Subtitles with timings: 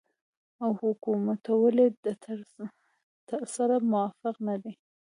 [0.63, 2.49] او حکومتولۍ د طرز
[3.55, 4.73] سره موافق نه دي